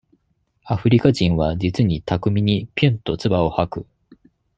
[0.65, 3.87] アフリカ人は、実に巧みに、ぴゅんとつばを吐く。